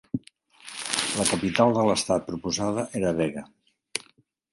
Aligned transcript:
La 1.17 1.25
capital 1.31 1.73
de 1.75 1.83
l'estat 1.89 2.25
proposada 2.31 2.87
era 3.01 3.13
Bega. 3.21 3.45